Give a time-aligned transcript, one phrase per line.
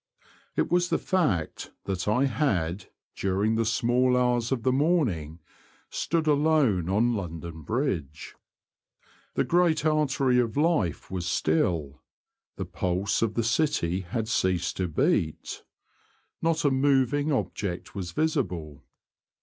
[0.55, 5.37] It was the fact that I had, during the small hours of the morning,
[5.91, 8.33] stood alone on London Bridge.
[9.35, 12.01] The great artery of life was still;
[12.55, 15.61] the pulse of the city had ceased to beat.
[16.41, 18.83] Not a moving object was visible.